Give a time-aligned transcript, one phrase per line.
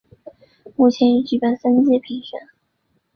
[0.75, 2.39] 目前已举办三届评选。